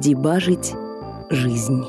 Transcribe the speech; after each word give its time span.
Дебажить 0.00 0.74
жизнь. 1.28 1.82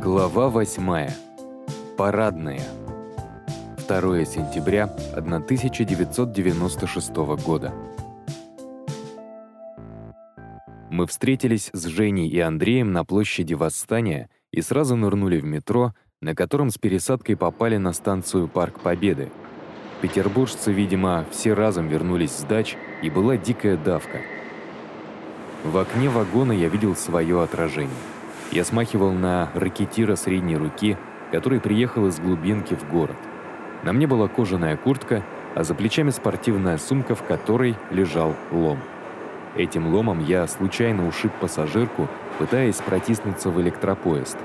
Глава 0.00 0.50
восьмая. 0.50 1.12
Парадная. 1.96 2.62
2 3.88 4.24
сентября 4.24 4.84
1996 5.16 7.16
года. 7.44 7.74
Мы 10.90 11.08
встретились 11.08 11.70
с 11.72 11.86
Женей 11.86 12.28
и 12.28 12.38
Андреем 12.38 12.92
на 12.92 13.04
площади 13.04 13.54
Восстания 13.54 14.30
и 14.52 14.60
сразу 14.60 14.94
нырнули 14.94 15.40
в 15.40 15.44
метро, 15.44 15.92
на 16.20 16.36
котором 16.36 16.70
с 16.70 16.78
пересадкой 16.78 17.36
попали 17.36 17.78
на 17.78 17.92
станцию 17.92 18.46
Парк 18.46 18.78
Победы. 18.78 19.32
Петербуржцы, 20.04 20.70
видимо, 20.70 21.24
все 21.30 21.54
разом 21.54 21.88
вернулись 21.88 22.32
с 22.32 22.42
дач, 22.42 22.76
и 23.00 23.08
была 23.08 23.38
дикая 23.38 23.78
давка. 23.78 24.20
В 25.64 25.78
окне 25.78 26.10
вагона 26.10 26.52
я 26.52 26.68
видел 26.68 26.94
свое 26.94 27.42
отражение. 27.42 27.96
Я 28.52 28.66
смахивал 28.66 29.12
на 29.12 29.48
ракетира 29.54 30.14
средней 30.16 30.58
руки, 30.58 30.98
который 31.32 31.58
приехал 31.58 32.06
из 32.06 32.20
глубинки 32.20 32.74
в 32.74 32.86
город. 32.90 33.16
На 33.82 33.94
мне 33.94 34.06
была 34.06 34.28
кожаная 34.28 34.76
куртка, 34.76 35.22
а 35.54 35.64
за 35.64 35.74
плечами 35.74 36.10
спортивная 36.10 36.76
сумка, 36.76 37.14
в 37.14 37.22
которой 37.22 37.74
лежал 37.90 38.36
лом. 38.52 38.80
Этим 39.56 39.86
ломом 39.86 40.22
я 40.22 40.46
случайно 40.48 41.08
ушиб 41.08 41.32
пассажирку, 41.40 42.08
пытаясь 42.38 42.76
протиснуться 42.76 43.48
в 43.48 43.58
электропоезд. 43.58 44.36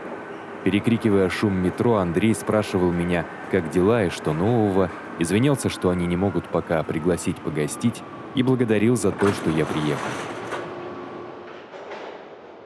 Перекрикивая 0.63 1.27
шум 1.27 1.57
метро, 1.57 1.97
Андрей 1.97 2.33
спрашивал 2.33 2.93
меня, 2.93 3.25
как 3.51 3.69
дела 3.71 4.05
и 4.05 4.09
что 4.09 4.31
нового, 4.31 4.89
извинялся, 5.19 5.69
что 5.69 5.89
они 5.89 6.07
не 6.07 6.17
могут 6.17 6.45
пока 6.49 6.81
пригласить 6.83 7.37
погостить, 7.37 8.01
и 8.35 8.43
благодарил 8.43 8.95
за 8.95 9.11
то, 9.11 9.31
что 9.31 9.49
я 9.49 9.65
приехал. 9.65 10.07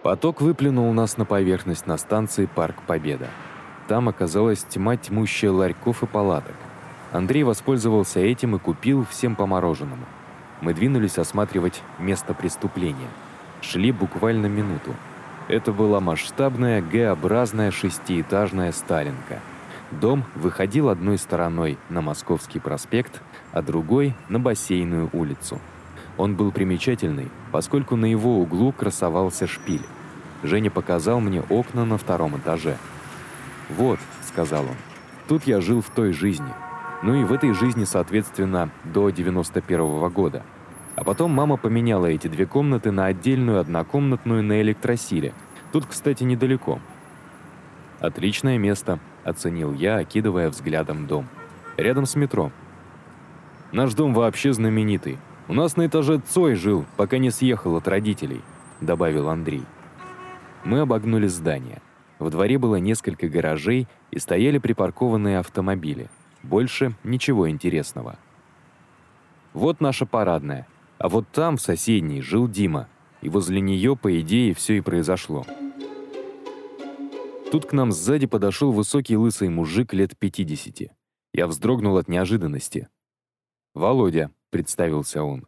Поток 0.01 0.41
выплюнул 0.41 0.91
нас 0.93 1.17
на 1.17 1.25
поверхность 1.25 1.87
на 1.87 1.97
станции 1.97 2.45
Парк 2.45 2.75
Победа. 2.85 3.27
Там 3.87 4.09
оказалась 4.09 4.63
тьма 4.63 4.97
тьмущая 4.97 5.51
ларьков 5.51 6.03
и 6.03 6.05
палаток. 6.05 6.55
Андрей 7.11 7.43
воспользовался 7.43 8.19
этим 8.19 8.55
и 8.55 8.59
купил 8.59 9.05
всем 9.05 9.35
по 9.35 9.45
мороженому 9.45 10.05
мы 10.63 10.73
двинулись 10.73 11.17
осматривать 11.17 11.83
место 11.99 12.33
преступления. 12.33 13.09
Шли 13.61 13.91
буквально 13.91 14.47
минуту. 14.47 14.95
Это 15.49 15.73
была 15.73 15.99
масштабная 15.99 16.81
Г-образная 16.81 17.69
шестиэтажная 17.69 18.71
Сталинка. 18.71 19.39
Дом 19.99 20.25
выходил 20.35 20.89
одной 20.89 21.17
стороной 21.17 21.77
на 21.89 22.01
Московский 22.01 22.59
проспект, 22.59 23.21
а 23.51 23.61
другой— 23.61 24.15
на 24.29 24.39
Бассейную 24.39 25.09
улицу. 25.13 25.59
Он 26.17 26.35
был 26.35 26.51
примечательный, 26.51 27.29
поскольку 27.51 27.95
на 27.95 28.05
его 28.05 28.39
углу 28.39 28.71
красовался 28.71 29.47
шпиль. 29.47 29.85
Женя 30.43 30.69
показал 30.69 31.19
мне 31.19 31.41
окна 31.41 31.85
на 31.85 31.97
втором 31.97 32.37
этаже. 32.37 32.77
«Вот»,— 33.69 33.99
сказал 34.21 34.63
он,— 34.63 34.75
«тут 35.27 35.45
я 35.45 35.61
жил 35.61 35.81
в 35.81 35.89
той 35.89 36.11
жизни. 36.11 36.53
Ну 37.01 37.15
и 37.15 37.23
в 37.23 37.33
этой 37.33 37.53
жизни, 37.53 37.85
соответственно, 37.85 38.69
до 38.83 39.09
91 39.09 39.99
-го 39.99 40.09
года. 40.09 40.43
А 40.95 41.03
потом 41.03 41.31
мама 41.31 41.57
поменяла 41.57 42.05
эти 42.05 42.27
две 42.27 42.45
комнаты 42.45 42.91
на 42.91 43.07
отдельную 43.07 43.59
однокомнатную 43.59 44.43
на 44.43 44.61
электросиле. 44.61 45.33
Тут, 45.71 45.85
кстати, 45.85 46.23
недалеко. 46.23 46.79
«Отличное 47.99 48.57
место»,— 48.57 48.99
оценил 49.23 49.73
я, 49.73 49.97
окидывая 49.97 50.49
взглядом 50.49 51.07
дом. 51.07 51.27
«Рядом 51.77 52.05
с 52.05 52.15
метро». 52.15 52.51
«Наш 53.71 53.93
дом 53.93 54.13
вообще 54.13 54.53
знаменитый. 54.53 55.17
У 55.47 55.53
нас 55.53 55.75
на 55.75 55.87
этаже 55.87 56.19
Цой 56.19 56.55
жил, 56.55 56.85
пока 56.97 57.17
не 57.17 57.31
съехал 57.31 57.75
от 57.75 57.87
родителей»,— 57.87 58.41
добавил 58.81 59.29
Андрей. 59.29 59.63
Мы 60.63 60.79
обогнули 60.79 61.27
здание. 61.27 61.81
В 62.19 62.29
дворе 62.29 62.57
было 62.57 62.77
несколько 62.77 63.27
гаражей 63.27 63.87
и 64.11 64.19
стояли 64.19 64.57
припаркованные 64.57 65.39
автомобили. 65.39 66.09
Больше 66.41 66.93
ничего 67.03 67.49
интересного. 67.49 68.17
Вот 69.53 69.81
наша 69.81 70.05
парадная. 70.05 70.67
А 70.99 71.09
вот 71.09 71.27
там, 71.29 71.57
в 71.57 71.61
соседней, 71.61 72.21
жил 72.21 72.47
Дима, 72.47 72.87
и 73.21 73.29
возле 73.29 73.59
нее, 73.59 73.95
по 73.95 74.19
идее, 74.19 74.53
все 74.53 74.77
и 74.77 74.81
произошло. 74.81 75.45
Тут 77.53 77.67
к 77.67 77.73
нам 77.73 77.91
сзади 77.91 78.25
подошел 78.25 78.71
высокий 78.71 79.15
лысый 79.15 79.47
мужик 79.47 79.93
лет 79.93 80.17
50. 80.17 80.91
Я 81.35 81.45
вздрогнул 81.45 81.97
от 81.97 82.07
неожиданности. 82.07 82.89
«Володя»,— 83.75 84.31
представился 84.49 85.21
он. 85.21 85.45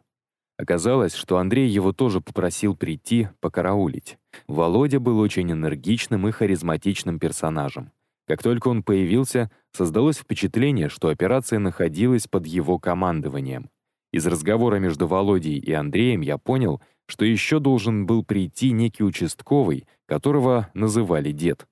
Оказалось, 0.56 1.16
что 1.16 1.38
Андрей 1.38 1.68
его 1.68 1.92
тоже 1.92 2.20
попросил 2.20 2.76
прийти 2.76 3.30
покараулить. 3.40 4.18
Володя 4.46 5.00
был 5.00 5.18
очень 5.18 5.50
энергичным 5.50 6.28
и 6.28 6.30
харизматичным 6.30 7.18
персонажем. 7.18 7.90
Как 8.28 8.40
только 8.40 8.68
он 8.68 8.84
появился, 8.84 9.50
создалось 9.72 10.18
впечатление, 10.18 10.88
что 10.88 11.08
операция 11.08 11.58
находилась 11.58 12.28
под 12.28 12.46
его 12.46 12.78
командованием. 12.78 13.68
Из 14.12 14.24
разговора 14.28 14.76
между 14.76 15.08
Володей 15.08 15.58
и 15.58 15.72
Андреем 15.72 16.20
я 16.20 16.38
понял, 16.38 16.80
что 17.06 17.24
еще 17.24 17.58
должен 17.58 18.06
был 18.06 18.24
прийти 18.24 18.70
некий 18.70 19.02
участковый, 19.02 19.88
которого 20.06 20.70
называли 20.72 21.32
дед. 21.32 21.66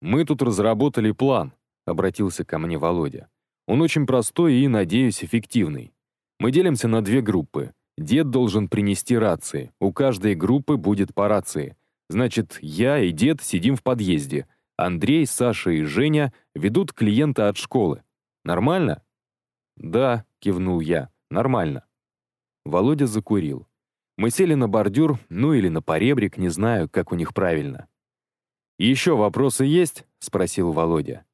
«Мы 0.00 0.24
тут 0.24 0.42
разработали 0.42 1.12
план»,— 1.12 1.52
обратился 1.86 2.44
ко 2.44 2.58
мне 2.58 2.78
Володя. 2.78 3.28
«Он 3.66 3.82
очень 3.82 4.06
простой 4.06 4.54
и, 4.54 4.68
надеюсь, 4.68 5.22
эффективный. 5.22 5.92
Мы 6.38 6.52
делимся 6.52 6.88
на 6.88 7.02
две 7.02 7.20
группы. 7.20 7.72
Дед 7.98 8.30
должен 8.30 8.68
принести 8.68 9.16
рации. 9.16 9.72
У 9.78 9.92
каждой 9.92 10.34
группы 10.34 10.76
будет 10.76 11.14
по 11.14 11.28
рации. 11.28 11.76
Значит, 12.08 12.58
я 12.62 12.98
и 12.98 13.12
дед 13.12 13.42
сидим 13.42 13.76
в 13.76 13.82
подъезде. 13.82 14.48
Андрей, 14.76 15.26
Саша 15.26 15.70
и 15.70 15.82
Женя 15.82 16.32
ведут 16.54 16.92
клиента 16.92 17.48
от 17.48 17.56
школы. 17.56 18.02
Нормально?» 18.44 19.02
«Да»,— 19.76 20.24
кивнул 20.40 20.80
я. 20.80 21.10
Нормально. 21.30 21.84
Володя 22.64 23.06
закурил. 23.06 23.68
Мы 24.18 24.30
сели 24.30 24.54
на 24.54 24.68
бордюр, 24.68 25.18
ну 25.28 25.54
или 25.54 25.68
на 25.68 25.80
поребрик, 25.80 26.38
не 26.38 26.48
знаю, 26.48 26.88
как 26.88 27.12
у 27.12 27.14
них 27.14 27.32
правильно. 27.32 27.86
«Еще 28.80 29.14
вопросы 29.14 29.66
есть?»— 29.66 30.06
спросил 30.20 30.72
Володя. 30.72 31.26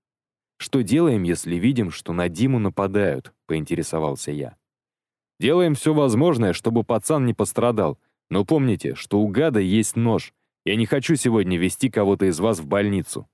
«Что 0.56 0.82
делаем, 0.82 1.22
если 1.22 1.54
видим, 1.54 1.92
что 1.92 2.12
на 2.12 2.28
Диму 2.28 2.58
нападают?»— 2.58 3.32
поинтересовался 3.46 4.32
я. 4.32 4.56
«Делаем 5.38 5.76
все 5.76 5.94
возможное, 5.94 6.52
чтобы 6.52 6.82
пацан 6.82 7.24
не 7.24 7.34
пострадал. 7.34 8.00
Но 8.30 8.44
помните, 8.44 8.96
что 8.96 9.20
у 9.20 9.28
гада 9.28 9.60
есть 9.60 9.94
нож. 9.94 10.34
Я 10.64 10.74
не 10.74 10.86
хочу 10.86 11.14
сегодня 11.14 11.56
вести 11.56 11.88
кого-то 11.88 12.26
из 12.26 12.40
вас 12.40 12.58
в 12.58 12.66
больницу». 12.66 13.28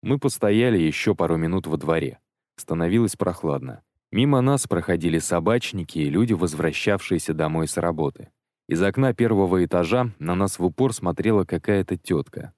Мы 0.00 0.20
постояли 0.20 0.78
еще 0.78 1.16
пару 1.16 1.36
минут 1.38 1.66
во 1.66 1.76
дворе. 1.76 2.20
Становилось 2.54 3.16
прохладно. 3.16 3.82
Мимо 4.12 4.40
нас 4.42 4.68
проходили 4.68 5.18
собачники 5.18 5.98
и 5.98 6.08
люди, 6.08 6.34
возвращавшиеся 6.34 7.34
домой 7.34 7.66
с 7.66 7.78
работы. 7.78 8.30
Из 8.68 8.80
окна 8.80 9.12
первого 9.12 9.64
этажа 9.64 10.12
на 10.20 10.36
нас 10.36 10.60
в 10.60 10.64
упор 10.64 10.92
смотрела 10.92 11.44
какая-то 11.44 11.96
тетка. 11.96 12.54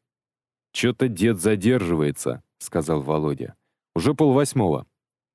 «Чё-то 0.72 1.08
дед 1.08 1.40
задерживается»,— 1.40 2.42
сказал 2.58 3.02
Володя. 3.02 3.54
«Уже 3.94 4.14
полвосьмого. 4.14 4.86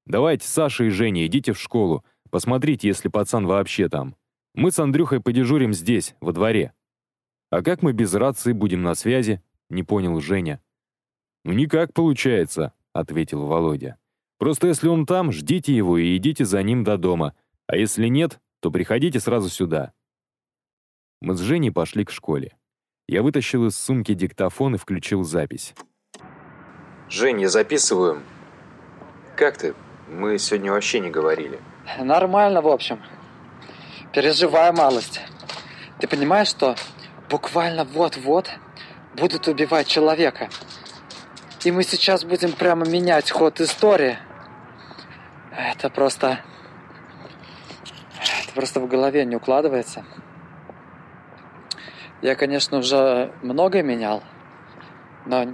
Давайте, 0.06 0.48
Саша 0.48 0.86
и 0.86 0.90
Женя, 0.90 1.26
идите 1.26 1.54
в 1.54 1.60
школу. 1.60 2.04
Посмотрите, 2.30 2.88
если 2.88 3.10
пацан 3.10 3.46
вообще 3.46 3.90
там. 3.90 4.16
Мы 4.54 4.72
с 4.72 4.80
Андрюхой 4.80 5.22
подежурим 5.22 5.74
здесь, 5.74 6.16
во 6.22 6.32
дворе». 6.32 6.74
«А 7.50 7.62
как 7.62 7.82
мы 7.82 7.94
без 7.94 8.14
рации 8.14 8.54
будем 8.54 8.84
на 8.84 8.96
связи?»— 8.96 9.42
не 9.70 9.84
понял 9.84 10.20
Женя. 10.20 10.62
«Ну 11.44 11.54
никак 11.54 11.94
получается»,— 11.94 12.74
ответил 12.94 13.46
Володя. 13.46 13.98
Просто 14.38 14.68
если 14.68 14.88
он 14.88 15.06
там, 15.06 15.32
ждите 15.32 15.76
его 15.76 15.98
и 15.98 16.16
идите 16.18 16.46
за 16.46 16.62
ним 16.62 16.84
до 16.84 16.98
дома. 16.98 17.34
А 17.68 17.78
если 17.78 18.08
нет, 18.08 18.40
то 18.60 18.72
приходите 18.72 19.20
сразу 19.20 19.50
сюда». 19.50 19.94
Мы 21.22 21.36
с 21.36 21.40
Женей 21.40 21.72
пошли 21.72 22.04
к 22.04 22.12
школе. 22.12 22.58
Я 23.08 23.22
вытащил 23.22 23.68
из 23.68 23.78
сумки 23.78 24.16
диктофон 24.16 24.76
и 24.76 24.78
включил 24.80 25.24
запись. 25.24 25.76
«Жень, 27.08 27.42
я 27.42 27.50
записываю. 27.50 28.24
Как 29.36 29.58
ты? 29.58 29.76
Мы 30.10 30.40
сегодня 30.40 30.72
вообще 30.72 31.00
не 31.00 31.12
говорили». 31.12 31.60
Нормально, 32.00 32.62
в 32.62 32.68
общем. 32.68 33.00
Переживаю 34.12 34.74
малость. 34.74 35.22
Ты 36.00 36.08
понимаешь, 36.08 36.48
что 36.48 36.76
буквально 37.30 37.84
вот-вот 37.84 38.50
будут 39.16 39.48
убивать 39.48 39.88
человека. 39.88 40.50
И 41.64 41.72
мы 41.72 41.84
сейчас 41.84 42.24
будем 42.24 42.54
прямо 42.54 42.88
менять 42.88 43.30
ход 43.30 43.62
истории. 43.62 44.18
Это 45.52 45.92
просто... 45.92 46.40
Это 48.44 48.54
просто 48.56 48.80
в 48.80 48.88
голове 48.88 49.26
не 49.26 49.36
укладывается. 49.36 50.06
Я, 52.26 52.34
конечно, 52.34 52.80
уже 52.80 53.32
многое 53.44 53.84
менял, 53.84 54.24
но 55.28 55.46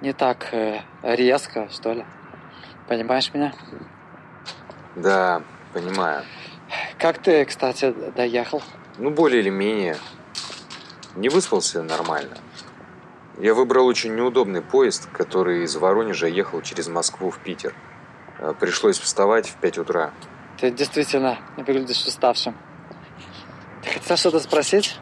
не 0.00 0.12
так 0.12 0.54
э, 0.54 0.78
резко, 1.02 1.68
что 1.72 1.92
ли. 1.92 2.04
Понимаешь 2.86 3.34
меня? 3.34 3.52
Да, 4.94 5.42
понимаю. 5.72 6.22
Как 7.00 7.18
ты, 7.18 7.44
кстати, 7.46 7.92
доехал? 8.14 8.62
Ну, 8.98 9.10
более 9.10 9.40
или 9.40 9.50
менее. 9.50 9.96
Не 11.16 11.28
выспался 11.28 11.82
нормально. 11.82 12.36
Я 13.40 13.52
выбрал 13.52 13.88
очень 13.88 14.14
неудобный 14.14 14.62
поезд, 14.62 15.08
который 15.12 15.64
из 15.64 15.74
Воронежа 15.74 16.28
ехал 16.28 16.62
через 16.62 16.86
Москву 16.86 17.32
в 17.32 17.40
Питер. 17.40 17.74
Э, 18.38 18.54
пришлось 18.56 19.00
вставать 19.00 19.48
в 19.48 19.56
5 19.56 19.78
утра. 19.78 20.12
Ты 20.60 20.70
действительно 20.70 21.40
выглядишь 21.56 22.06
уставшим. 22.06 22.56
Ты 23.82 23.90
хотел 23.90 24.16
что-то 24.16 24.38
спросить? 24.38 24.96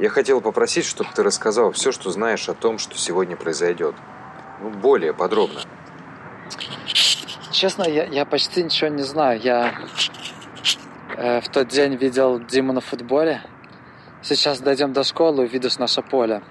Я 0.00 0.08
хотел 0.08 0.40
попросить, 0.40 0.86
чтобы 0.86 1.10
ты 1.14 1.22
рассказал 1.22 1.72
все, 1.72 1.92
что 1.92 2.10
знаешь 2.10 2.48
о 2.48 2.54
том, 2.54 2.78
что 2.78 2.96
сегодня 2.96 3.36
произойдет. 3.36 3.94
Ну, 4.62 4.70
более 4.70 5.12
подробно. 5.12 5.60
Честно, 7.52 7.82
я, 7.82 8.04
я 8.04 8.24
почти 8.24 8.62
ничего 8.64 8.88
не 8.88 9.02
знаю. 9.02 9.38
Я 9.40 9.74
э, 11.18 11.42
в 11.42 11.48
тот 11.50 11.68
день 11.68 11.96
видел 11.96 12.38
Диму 12.40 12.72
на 12.72 12.80
футболе. 12.80 13.42
Сейчас 14.22 14.60
дойдем 14.60 14.94
до 14.94 15.04
школы, 15.04 15.44
увидишь 15.44 15.76
наше 15.76 16.00
поле. 16.00 16.42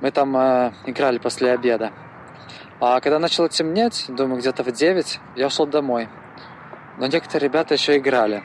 Мы 0.00 0.12
там 0.12 0.36
э, 0.36 0.72
играли 0.86 1.18
после 1.18 1.50
обеда. 1.50 1.90
А 2.78 3.00
когда 3.00 3.18
начало 3.18 3.48
темнеть, 3.48 4.04
думаю, 4.06 4.38
где-то 4.38 4.62
в 4.62 4.70
9, 4.70 5.18
я 5.34 5.48
ушел 5.48 5.66
домой. 5.66 6.08
Но 6.98 7.08
некоторые 7.08 7.48
ребята 7.48 7.74
еще 7.74 7.96
играли. 7.96 8.44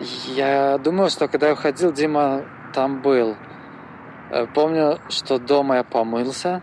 Я 0.00 0.78
думаю, 0.78 1.10
что 1.10 1.28
когда 1.28 1.48
я 1.48 1.52
уходил, 1.52 1.92
Дима 1.92 2.44
там 2.72 3.02
был. 3.02 3.36
Э, 4.30 4.46
помню, 4.46 4.98
что 5.10 5.38
дома 5.38 5.76
я 5.76 5.84
помылся, 5.84 6.62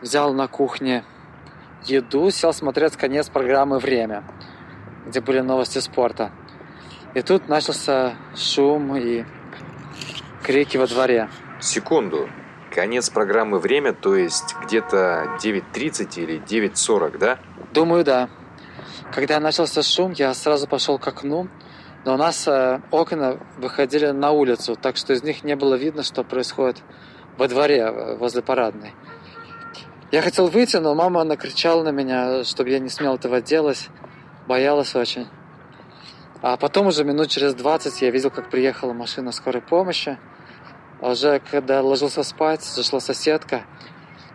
взял 0.00 0.34
на 0.34 0.48
кухне 0.48 1.04
еду, 1.84 2.30
сел 2.30 2.52
смотреть 2.52 2.96
конец 2.96 3.28
программы 3.28 3.78
«Время», 3.78 4.24
где 5.06 5.20
были 5.20 5.38
новости 5.38 5.78
спорта. 5.78 6.32
И 7.14 7.22
тут 7.22 7.48
начался 7.48 8.14
шум 8.34 8.96
и 8.96 9.24
крики 10.42 10.76
во 10.76 10.88
дворе. 10.88 11.28
Секунду. 11.60 12.28
Конец 12.74 13.08
программы 13.08 13.60
«Время», 13.60 13.92
то 13.92 14.16
есть 14.16 14.56
где-то 14.64 15.38
9.30 15.40 16.20
или 16.20 16.40
9.40, 16.40 17.18
да? 17.18 17.38
Думаю, 17.72 18.02
да. 18.02 18.28
Когда 19.12 19.38
начался 19.38 19.82
шум, 19.82 20.10
я 20.10 20.34
сразу 20.34 20.66
пошел 20.66 20.98
к 20.98 21.06
окну, 21.06 21.46
но 22.04 22.14
у 22.14 22.16
нас 22.16 22.46
э, 22.46 22.80
окна 22.90 23.38
выходили 23.56 24.08
на 24.08 24.30
улицу, 24.30 24.76
так 24.76 24.96
что 24.96 25.14
из 25.14 25.22
них 25.22 25.42
не 25.42 25.56
было 25.56 25.74
видно, 25.74 26.02
что 26.02 26.22
происходит 26.22 26.82
во 27.38 27.48
дворе 27.48 27.78
э, 27.78 28.16
возле 28.16 28.42
парадной. 28.42 28.92
Я 30.12 30.20
хотел 30.20 30.48
выйти, 30.48 30.76
но 30.76 30.94
мама 30.94 31.24
накричала 31.24 31.82
на 31.82 31.88
меня, 31.88 32.44
чтобы 32.44 32.70
я 32.70 32.78
не 32.78 32.90
смел 32.90 33.14
этого 33.14 33.40
делать. 33.40 33.88
Боялась 34.46 34.94
очень. 34.94 35.26
А 36.42 36.58
потом 36.58 36.88
уже 36.88 37.04
минут 37.04 37.30
через 37.30 37.54
20 37.54 38.02
я 38.02 38.10
видел, 38.10 38.30
как 38.30 38.50
приехала 38.50 38.92
машина 38.92 39.32
скорой 39.32 39.62
помощи. 39.62 40.18
А 41.00 41.12
уже 41.12 41.40
когда 41.50 41.80
ложился 41.80 42.22
спать, 42.22 42.62
зашла 42.62 43.00
соседка 43.00 43.62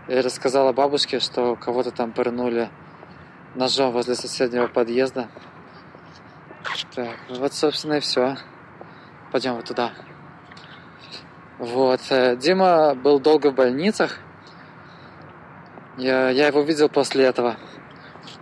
и 0.08 0.16
рассказала 0.16 0.74
бабушке, 0.74 1.20
что 1.20 1.56
кого-то 1.56 1.92
там 1.92 2.12
пырнули 2.14 2.70
ножом 3.54 3.92
возле 3.92 4.16
соседнего 4.16 4.68
подъезда. 4.68 5.30
Так, 6.96 7.18
вот, 7.30 7.54
собственно, 7.54 7.96
и 7.96 8.00
все. 8.00 8.36
Пойдем 9.32 9.56
вот 9.56 9.66
туда. 9.66 9.94
Вот. 11.60 12.02
Э, 12.10 12.36
Дима 12.36 12.96
был 12.96 13.20
долго 13.20 13.52
в 13.52 13.56
больницах. 13.56 14.18
Я, 15.98 16.30
я 16.30 16.48
его 16.48 16.62
видел 16.62 16.90
после 16.90 17.26
этого. 17.26 17.58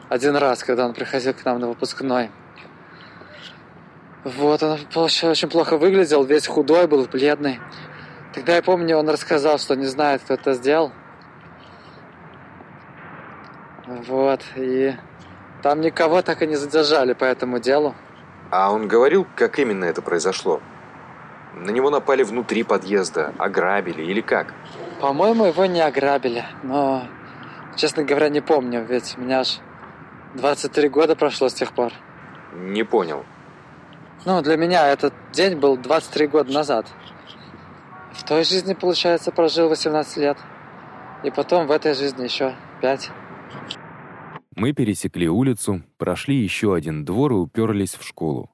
Один 0.09 0.35
раз, 0.35 0.63
когда 0.63 0.85
он 0.85 0.93
приходил 0.93 1.33
к 1.33 1.43
нам 1.43 1.59
на 1.59 1.67
выпускной. 1.67 2.31
Вот, 4.23 4.61
он 4.61 4.79
очень 4.93 5.49
плохо 5.49 5.77
выглядел, 5.77 6.23
весь 6.23 6.47
худой 6.47 6.87
был, 6.87 7.05
бледный. 7.05 7.59
Тогда 8.33 8.55
я 8.55 8.61
помню, 8.61 8.97
он 8.97 9.09
рассказал, 9.09 9.57
что 9.57 9.75
не 9.75 9.85
знает, 9.85 10.21
кто 10.21 10.33
это 10.33 10.53
сделал. 10.53 10.91
Вот, 13.85 14.41
и 14.57 14.95
там 15.63 15.79
никого 15.79 16.21
так 16.21 16.41
и 16.41 16.47
не 16.47 16.55
задержали 16.55 17.13
по 17.13 17.23
этому 17.23 17.59
делу. 17.59 17.95
А 18.49 18.71
он 18.71 18.87
говорил, 18.87 19.27
как 19.35 19.59
именно 19.59 19.85
это 19.85 20.01
произошло? 20.01 20.61
На 21.53 21.71
него 21.71 21.89
напали 21.89 22.23
внутри 22.23 22.63
подъезда, 22.63 23.33
ограбили 23.37 24.03
или 24.03 24.21
как? 24.21 24.53
По-моему, 25.01 25.45
его 25.45 25.65
не 25.65 25.81
ограбили, 25.81 26.45
но, 26.63 27.03
честно 27.75 28.03
говоря, 28.03 28.29
не 28.29 28.41
помню, 28.41 28.85
ведь 28.85 29.15
у 29.17 29.21
меня 29.21 29.41
аж 29.41 29.59
23 30.35 30.89
года 30.89 31.15
прошло 31.15 31.49
с 31.49 31.53
тех 31.53 31.73
пор. 31.73 31.91
Не 32.53 32.83
понял. 32.83 33.25
Ну, 34.25 34.41
для 34.41 34.57
меня 34.57 34.87
этот 34.87 35.13
день 35.31 35.57
был 35.57 35.77
23 35.77 36.27
года 36.27 36.51
назад. 36.51 36.85
В 38.13 38.23
той 38.23 38.43
жизни, 38.43 38.73
получается, 38.73 39.31
прожил 39.31 39.69
18 39.69 40.17
лет. 40.17 40.37
И 41.23 41.31
потом 41.31 41.67
в 41.67 41.71
этой 41.71 41.93
жизни 41.93 42.23
еще 42.23 42.55
5. 42.81 43.11
Мы 44.57 44.73
пересекли 44.73 45.29
улицу, 45.29 45.83
прошли 45.97 46.35
еще 46.35 46.73
один 46.73 47.05
двор 47.05 47.31
и 47.31 47.35
уперлись 47.35 47.93
в 47.93 48.03
школу. 48.03 48.49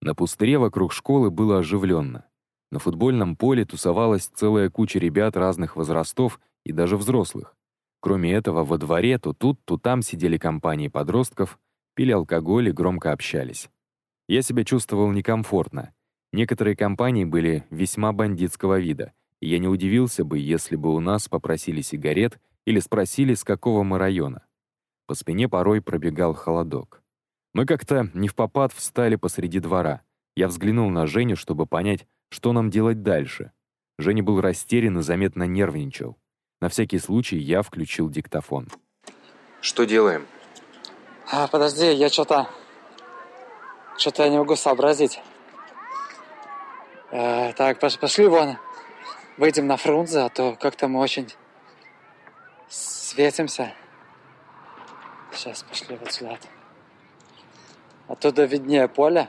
На 0.00 0.14
пустыре 0.14 0.56
вокруг 0.56 0.94
школы 0.94 1.30
было 1.30 1.58
оживленно. 1.58 2.24
На 2.72 2.78
футбольном 2.78 3.36
поле 3.36 3.66
тусовалась 3.66 4.24
целая 4.24 4.70
куча 4.70 4.98
ребят 4.98 5.36
разных 5.36 5.76
возрастов 5.76 6.40
и 6.64 6.72
даже 6.72 6.96
взрослых. 6.96 7.58
Кроме 8.00 8.32
этого, 8.32 8.64
во 8.64 8.78
дворе 8.78 9.18
то 9.18 9.34
тут, 9.34 9.60
то 9.66 9.76
там 9.76 10.00
сидели 10.00 10.38
компании 10.38 10.88
подростков, 10.88 11.58
пили 11.94 12.12
алкоголь 12.12 12.70
и 12.70 12.72
громко 12.72 13.12
общались. 13.12 13.68
Я 14.26 14.40
себя 14.40 14.64
чувствовал 14.64 15.12
некомфортно. 15.12 15.92
Некоторые 16.32 16.74
компании 16.74 17.26
были 17.26 17.66
весьма 17.68 18.14
бандитского 18.14 18.80
вида, 18.80 19.12
и 19.40 19.50
я 19.50 19.58
не 19.58 19.68
удивился 19.68 20.24
бы, 20.24 20.38
если 20.38 20.76
бы 20.76 20.94
у 20.94 21.00
нас 21.00 21.28
попросили 21.28 21.82
сигарет 21.82 22.40
или 22.64 22.80
спросили, 22.80 23.34
с 23.34 23.44
какого 23.44 23.82
мы 23.82 23.98
района. 23.98 24.40
По 25.06 25.14
спине 25.14 25.48
порой 25.48 25.82
пробегал 25.82 26.32
холодок. 26.34 27.02
Мы 27.52 27.66
как-то 27.66 28.10
не 28.14 28.28
в 28.28 28.34
попад 28.34 28.72
встали 28.72 29.16
посреди 29.16 29.60
двора. 29.60 30.02
Я 30.34 30.48
взглянул 30.48 30.88
на 30.90 31.06
Женю, 31.06 31.36
чтобы 31.36 31.66
понять, 31.66 32.06
что 32.30 32.52
нам 32.52 32.70
делать 32.70 33.02
дальше. 33.02 33.52
Женя 33.98 34.22
был 34.22 34.40
растерян 34.40 34.98
и 34.98 35.02
заметно 35.02 35.44
нервничал. 35.44 36.16
На 36.60 36.68
всякий 36.68 36.98
случай 36.98 37.36
я 37.36 37.62
включил 37.62 38.08
диктофон. 38.08 38.68
Что 39.60 39.84
делаем? 39.84 40.26
А, 41.30 41.46
подожди, 41.48 41.92
я 41.92 42.08
что-то... 42.08 42.48
Что-то 43.96 44.24
я 44.24 44.30
не 44.30 44.38
могу 44.38 44.56
сообразить. 44.56 45.20
Э, 47.12 47.52
так, 47.52 47.78
пошли 47.78 48.26
вон. 48.26 48.56
Выйдем 49.36 49.66
на 49.66 49.76
Фрунзе, 49.76 50.20
а 50.20 50.28
то 50.28 50.56
как-то 50.56 50.88
мы 50.88 50.98
очень 50.98 51.32
светимся. 52.68 53.72
Сейчас 55.34 55.62
пошли 55.62 55.96
вот 55.96 56.12
сюда. 56.12 56.38
Оттуда 58.06 58.44
виднее 58.44 58.86
поле, 58.86 59.28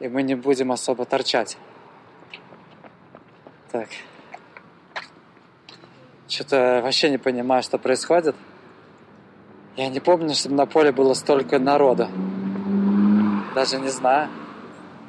и 0.00 0.08
мы 0.08 0.22
не 0.22 0.34
будем 0.34 0.70
особо 0.72 1.04
торчать. 1.04 1.56
Так. 3.72 3.88
Что-то 6.28 6.80
вообще 6.82 7.10
не 7.10 7.18
понимаю, 7.18 7.62
что 7.62 7.78
происходит. 7.78 8.36
Я 9.76 9.88
не 9.88 10.00
помню, 10.00 10.34
чтобы 10.34 10.56
на 10.56 10.66
поле 10.66 10.92
было 10.92 11.14
столько 11.14 11.58
народа. 11.58 12.10
Даже 13.54 13.78
не 13.78 13.88
знаю. 13.88 14.28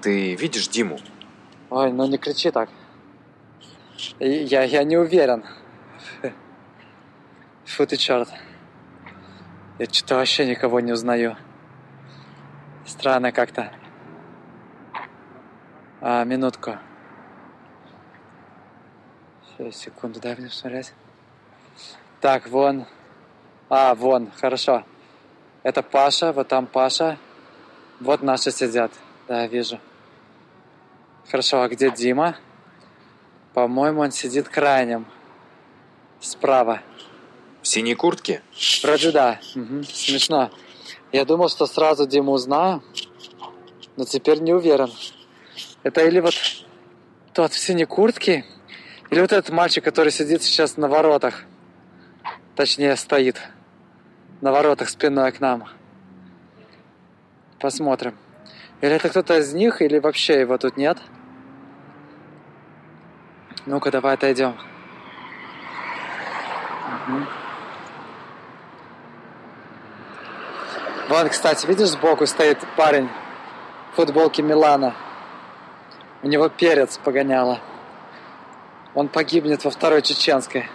Ты 0.01 0.35
видишь 0.35 0.67
Диму? 0.67 0.99
Ой, 1.69 1.91
ну 1.91 2.07
не 2.07 2.17
кричи 2.17 2.51
так. 2.51 2.69
Я, 4.19 4.63
я 4.63 4.83
не 4.83 4.97
уверен. 4.97 5.43
Фу 7.65 7.85
ты 7.85 7.97
черт. 7.97 8.29
Я 9.79 9.85
что-то 9.85 10.15
вообще 10.15 10.45
никого 10.45 10.79
не 10.79 10.91
узнаю. 10.91 11.35
Странно 12.85 13.31
как-то. 13.31 13.71
А, 16.01 16.23
минутку. 16.23 16.77
Сейчас, 19.45 19.75
секунду, 19.77 20.19
дай 20.19 20.35
мне 20.35 20.47
посмотреть. 20.47 20.93
Так, 22.19 22.47
вон. 22.47 22.85
А, 23.69 23.95
вон, 23.95 24.31
хорошо. 24.31 24.83
Это 25.63 25.83
Паша, 25.83 26.33
вот 26.33 26.47
там 26.47 26.67
Паша. 26.67 27.17
Вот 27.99 28.23
наши 28.23 28.51
сидят. 28.51 28.91
Да, 29.27 29.47
вижу. 29.47 29.79
Хорошо, 31.29 31.61
а 31.61 31.69
где 31.69 31.91
Дима? 31.91 32.35
По-моему, 33.53 34.01
он 34.01 34.11
сидит 34.11 34.49
крайним. 34.49 35.05
Справа. 36.19 36.81
В 37.61 37.67
синей 37.67 37.95
куртке? 37.95 38.41
Вроде 38.83 39.11
да. 39.11 39.39
Угу. 39.55 39.83
Смешно. 39.83 40.51
Я 41.11 41.25
думал, 41.25 41.49
что 41.49 41.65
сразу 41.67 42.07
Диму 42.07 42.31
узнаю, 42.31 42.81
но 43.97 44.05
теперь 44.05 44.39
не 44.39 44.53
уверен. 44.53 44.89
Это 45.83 46.05
или 46.05 46.19
вот 46.19 46.33
тот 47.33 47.51
в 47.51 47.59
синей 47.59 47.85
куртке, 47.85 48.45
или 49.09 49.19
вот 49.19 49.31
этот 49.31 49.49
мальчик, 49.49 49.83
который 49.83 50.11
сидит 50.11 50.41
сейчас 50.41 50.77
на 50.77 50.87
воротах. 50.87 51.43
Точнее, 52.55 52.95
стоит 52.95 53.41
на 54.41 54.51
воротах 54.51 54.89
спиной 54.89 55.31
к 55.31 55.39
нам. 55.39 55.67
Посмотрим. 57.59 58.17
Или 58.81 58.93
это 58.93 59.09
кто-то 59.09 59.37
из 59.37 59.53
них, 59.53 59.81
или 59.81 59.99
вообще 59.99 60.39
его 60.39 60.57
тут 60.57 60.77
нет? 60.77 60.97
Ну-ка, 63.65 63.91
давай 63.91 64.15
отойдем. 64.15 64.57
Угу. 67.07 67.40
Вон, 71.11 71.27
кстати, 71.27 71.67
видишь, 71.67 71.89
сбоку 71.89 72.25
стоит 72.25 72.59
парень 72.77 73.09
в 73.91 73.97
футболке 73.97 74.41
Милана. 74.41 74.95
У 76.23 76.27
него 76.29 76.47
перец 76.47 76.97
погоняло. 76.99 77.59
Он 78.95 79.09
погибнет 79.09 79.65
во 79.65 79.71
второй 79.71 80.03
чеченской. 80.03 80.69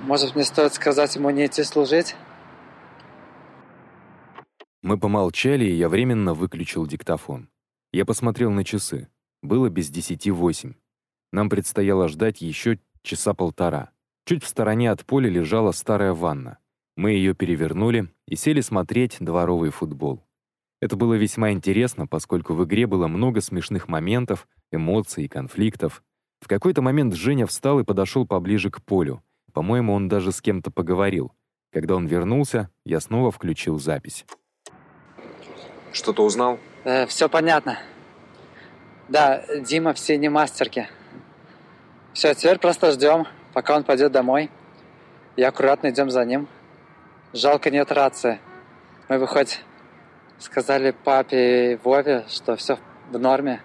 Может, 0.00 0.34
мне 0.34 0.42
стоит 0.42 0.74
сказать 0.74 1.14
ему 1.14 1.30
не 1.30 1.46
идти 1.46 1.62
служить? 1.62 2.16
Мы 4.82 4.98
помолчали, 4.98 5.64
и 5.64 5.74
я 5.74 5.88
временно 5.88 6.34
выключил 6.34 6.84
диктофон. 6.84 7.48
Я 7.92 8.04
посмотрел 8.04 8.50
на 8.50 8.64
часы. 8.64 9.08
Было 9.42 9.68
без 9.68 9.88
десяти 9.88 10.32
восемь. 10.32 10.74
Нам 11.30 11.48
предстояло 11.48 12.08
ждать 12.08 12.40
еще 12.40 12.80
часа 13.02 13.34
полтора. 13.34 13.92
Чуть 14.26 14.42
в 14.42 14.48
стороне 14.48 14.90
от 14.90 15.06
поля 15.06 15.30
лежала 15.30 15.70
старая 15.70 16.12
ванна. 16.12 16.58
Мы 16.96 17.12
ее 17.12 17.34
перевернули 17.34 18.08
и 18.26 18.36
сели 18.36 18.60
смотреть 18.60 19.16
дворовый 19.18 19.70
футбол. 19.70 20.22
Это 20.80 20.96
было 20.96 21.14
весьма 21.14 21.52
интересно, 21.52 22.06
поскольку 22.06 22.54
в 22.54 22.64
игре 22.64 22.86
было 22.86 23.06
много 23.06 23.40
смешных 23.40 23.88
моментов, 23.88 24.48
эмоций 24.70 25.24
и 25.24 25.28
конфликтов. 25.28 26.02
В 26.40 26.48
какой-то 26.48 26.82
момент 26.82 27.14
Женя 27.14 27.46
встал 27.46 27.78
и 27.80 27.84
подошел 27.84 28.26
поближе 28.26 28.70
к 28.70 28.82
полю. 28.82 29.22
По-моему, 29.52 29.94
он 29.94 30.08
даже 30.08 30.32
с 30.32 30.40
кем-то 30.40 30.70
поговорил. 30.70 31.32
Когда 31.72 31.94
он 31.94 32.06
вернулся, 32.06 32.68
я 32.84 33.00
снова 33.00 33.30
включил 33.30 33.78
запись. 33.78 34.26
Что-то 35.92 36.24
узнал? 36.24 36.58
Э, 36.84 37.06
все 37.06 37.28
понятно. 37.28 37.78
Да, 39.08 39.44
Дима 39.60 39.94
в 39.94 39.98
синей 39.98 40.28
мастерке. 40.30 40.88
Все, 42.12 42.34
теперь 42.34 42.58
просто 42.58 42.92
ждем, 42.92 43.26
пока 43.52 43.76
он 43.76 43.84
пойдет 43.84 44.12
домой. 44.12 44.50
И 45.36 45.42
аккуратно 45.42 45.90
идем 45.90 46.10
за 46.10 46.24
ним. 46.24 46.48
Жалко 47.32 47.70
нет 47.70 47.90
рации. 47.90 48.40
Мы 49.08 49.18
бы 49.18 49.26
хоть 49.26 49.60
сказали 50.38 50.90
папе 50.90 51.72
и 51.72 51.78
Вове, 51.82 52.24
что 52.28 52.56
все 52.56 52.78
в 53.10 53.18
норме. 53.18 53.62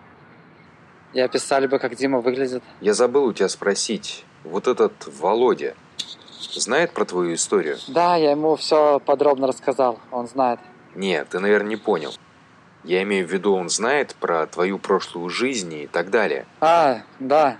И 1.13 1.19
описали 1.19 1.67
бы, 1.67 1.79
как 1.79 1.95
Дима 1.95 2.21
выглядит. 2.21 2.63
Я 2.79 2.93
забыл 2.93 3.25
у 3.25 3.33
тебя 3.33 3.50
спросить. 3.50 4.25
Вот 4.43 4.67
этот 4.67 4.93
Володя 5.19 5.75
знает 6.53 6.91
про 6.93 7.03
твою 7.03 7.33
историю? 7.33 7.77
Да, 7.88 8.15
я 8.15 8.31
ему 8.31 8.55
все 8.55 9.00
подробно 9.00 9.47
рассказал. 9.47 10.00
Он 10.12 10.27
знает. 10.27 10.59
Нет, 10.95 11.27
ты, 11.29 11.39
наверное, 11.39 11.69
не 11.69 11.75
понял. 11.75 12.13
Я 12.83 13.03
имею 13.03 13.27
в 13.27 13.31
виду, 13.31 13.53
он 13.53 13.69
знает 13.69 14.15
про 14.15 14.47
твою 14.47 14.79
прошлую 14.79 15.29
жизнь 15.29 15.74
и 15.74 15.88
так 15.88 16.09
далее. 16.09 16.45
А, 16.62 17.01
да. 17.19 17.57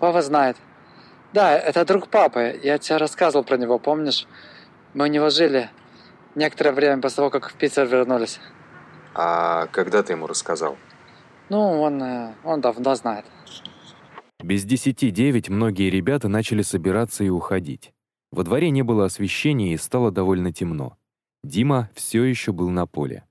Вова 0.00 0.20
знает. 0.20 0.56
Да, 1.32 1.56
это 1.56 1.84
друг 1.86 2.08
папы. 2.08 2.60
Я 2.62 2.76
тебе 2.76 2.98
рассказывал 2.98 3.44
про 3.44 3.56
него, 3.56 3.78
помнишь? 3.78 4.26
Мы 4.94 5.04
у 5.04 5.08
него 5.08 5.30
жили 5.30 5.70
некоторое 6.34 6.72
время 6.72 7.02
после 7.02 7.16
того, 7.16 7.30
как 7.30 7.50
в 7.50 7.54
Питер 7.54 7.86
вернулись. 7.86 8.40
А 9.14 9.66
когда 9.68 10.02
ты 10.02 10.12
ему 10.12 10.26
рассказал? 10.26 10.76
Ну, 11.48 11.80
он, 11.80 12.02
э, 12.02 12.34
он 12.44 12.60
давно 12.60 12.94
знает. 12.94 13.24
Без 14.42 14.64
десяти 14.64 15.10
девять 15.10 15.48
многие 15.48 15.90
ребята 15.90 16.28
начали 16.28 16.62
собираться 16.62 17.24
и 17.24 17.28
уходить. 17.28 17.92
Во 18.30 18.42
дворе 18.42 18.70
не 18.70 18.82
было 18.82 19.06
освещения 19.06 19.72
и 19.72 19.78
стало 19.78 20.10
довольно 20.10 20.52
темно. 20.52 20.96
Дима 21.42 21.90
все 21.94 22.24
еще 22.24 22.52
был 22.52 22.70
на 22.70 22.86
поле. 22.86 23.24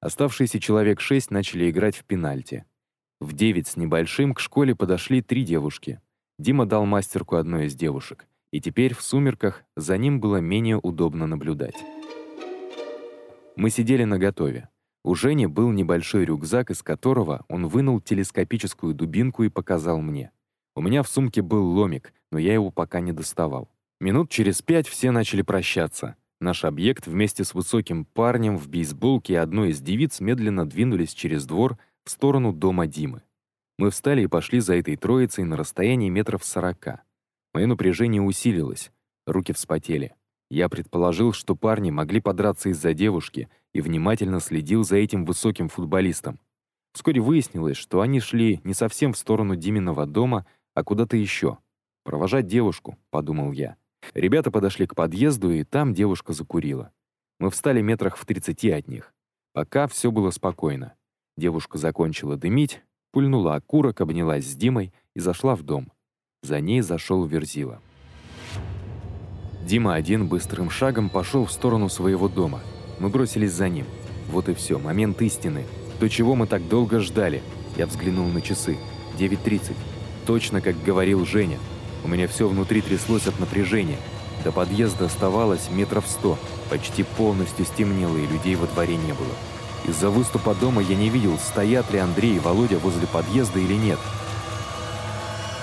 Оставшиеся 0.00 0.60
человек 0.60 1.00
шесть 1.00 1.30
начали 1.30 1.70
играть 1.70 1.96
в 1.96 2.04
пенальти. 2.04 2.64
В 3.20 3.32
девять 3.32 3.68
с 3.68 3.76
небольшим 3.76 4.34
к 4.34 4.40
школе 4.40 4.74
подошли 4.74 5.22
три 5.22 5.44
девушки. 5.44 6.00
Дима 6.38 6.66
дал 6.66 6.84
мастерку 6.86 7.36
одной 7.36 7.66
из 7.66 7.74
девушек 7.74 8.26
и 8.52 8.60
теперь 8.60 8.94
в 8.94 9.02
сумерках 9.02 9.62
за 9.76 9.96
ним 9.96 10.20
было 10.20 10.38
менее 10.38 10.78
удобно 10.78 11.26
наблюдать. 11.26 11.76
Мы 13.56 13.70
сидели 13.70 14.04
наготове. 14.04 14.68
У 15.02 15.14
Жени 15.14 15.46
был 15.46 15.70
небольшой 15.70 16.24
рюкзак, 16.24 16.70
из 16.70 16.82
которого 16.82 17.44
он 17.48 17.68
вынул 17.68 18.00
телескопическую 18.00 18.94
дубинку 18.94 19.44
и 19.44 19.48
показал 19.48 20.00
мне. 20.00 20.30
У 20.76 20.82
меня 20.82 21.02
в 21.02 21.08
сумке 21.08 21.42
был 21.42 21.64
ломик, 21.64 22.12
но 22.30 22.38
я 22.38 22.54
его 22.54 22.70
пока 22.70 23.00
не 23.00 23.12
доставал. 23.12 23.70
Минут 24.00 24.30
через 24.30 24.62
пять 24.62 24.88
все 24.88 25.10
начали 25.10 25.42
прощаться. 25.42 26.16
Наш 26.40 26.64
объект 26.64 27.06
вместе 27.06 27.44
с 27.44 27.54
высоким 27.54 28.06
парнем 28.06 28.56
в 28.56 28.68
бейсболке 28.68 29.34
и 29.34 29.36
одной 29.36 29.70
из 29.70 29.80
девиц 29.80 30.20
медленно 30.20 30.66
двинулись 30.66 31.12
через 31.12 31.44
двор 31.44 31.78
в 32.04 32.10
сторону 32.10 32.52
дома 32.52 32.86
Димы. 32.86 33.22
Мы 33.78 33.90
встали 33.90 34.22
и 34.22 34.26
пошли 34.26 34.60
за 34.60 34.74
этой 34.76 34.96
троицей 34.96 35.44
на 35.44 35.56
расстоянии 35.56 36.08
метров 36.08 36.44
сорока. 36.44 37.02
Мое 37.52 37.66
напряжение 37.66 38.22
усилилось, 38.22 38.92
руки 39.26 39.52
вспотели. 39.52 40.14
Я 40.50 40.68
предположил, 40.68 41.32
что 41.32 41.54
парни 41.54 41.90
могли 41.90 42.20
подраться 42.20 42.70
из-за 42.70 42.92
девушки 42.92 43.48
и 43.72 43.80
внимательно 43.80 44.40
следил 44.40 44.82
за 44.84 44.96
этим 44.96 45.24
высоким 45.24 45.68
футболистом. 45.68 46.40
Вскоре 46.92 47.20
выяснилось, 47.20 47.76
что 47.76 48.00
они 48.00 48.18
шли 48.18 48.60
не 48.64 48.74
совсем 48.74 49.12
в 49.12 49.18
сторону 49.18 49.54
Диминого 49.54 50.06
дома, 50.06 50.46
а 50.74 50.82
куда-то 50.82 51.16
еще. 51.16 51.58
«Провожать 52.04 52.46
девушку»,— 52.46 52.98
подумал 53.10 53.52
я. 53.52 53.76
Ребята 54.14 54.50
подошли 54.50 54.86
к 54.86 54.94
подъезду, 54.94 55.52
и 55.52 55.62
там 55.62 55.94
девушка 55.94 56.32
закурила. 56.32 56.92
Мы 57.38 57.50
встали 57.50 57.80
метрах 57.80 58.16
в 58.16 58.24
тридцати 58.26 58.70
от 58.70 58.88
них. 58.88 59.14
Пока 59.52 59.86
все 59.86 60.10
было 60.10 60.30
спокойно. 60.30 60.94
Девушка 61.36 61.78
закончила 61.78 62.36
дымить, 62.36 62.82
пульнула 63.12 63.54
окурок, 63.54 64.00
обнялась 64.00 64.46
с 64.46 64.54
Димой 64.56 64.92
и 65.14 65.20
зашла 65.20 65.54
в 65.54 65.62
дом. 65.62 65.92
За 66.42 66.58
ней 66.58 66.80
зашел 66.80 67.26
Верзила. 67.26 67.80
Дима 69.62 69.94
один 69.94 70.26
быстрым 70.26 70.70
шагом 70.70 71.10
пошел 71.10 71.44
в 71.44 71.52
сторону 71.52 71.90
своего 71.90 72.28
дома. 72.28 72.60
Мы 72.98 73.10
бросились 73.10 73.52
за 73.52 73.68
ним. 73.68 73.84
Вот 74.30 74.48
и 74.48 74.54
все, 74.54 74.78
момент 74.78 75.20
истины. 75.20 75.64
То, 75.98 76.08
чего 76.08 76.34
мы 76.34 76.46
так 76.46 76.66
долго 76.66 76.98
ждали. 77.00 77.42
Я 77.76 77.86
взглянул 77.86 78.26
на 78.28 78.40
часы. 78.40 78.78
9.30. 79.18 79.74
Точно, 80.26 80.62
как 80.62 80.82
говорил 80.82 81.26
Женя. 81.26 81.58
У 82.04 82.08
меня 82.08 82.26
все 82.26 82.48
внутри 82.48 82.80
тряслось 82.80 83.26
от 83.26 83.38
напряжения. 83.38 83.98
До 84.42 84.50
подъезда 84.50 85.04
оставалось 85.04 85.70
метров 85.70 86.06
сто. 86.08 86.38
Почти 86.70 87.02
полностью 87.02 87.66
стемнело, 87.66 88.16
и 88.16 88.26
людей 88.26 88.54
во 88.54 88.66
дворе 88.66 88.96
не 88.96 89.12
было. 89.12 89.34
Из-за 89.86 90.08
выступа 90.08 90.54
дома 90.54 90.80
я 90.80 90.96
не 90.96 91.10
видел, 91.10 91.36
стоят 91.38 91.92
ли 91.92 91.98
Андрей 91.98 92.36
и 92.36 92.40
Володя 92.40 92.78
возле 92.78 93.06
подъезда 93.06 93.58
или 93.58 93.74
нет. 93.74 93.98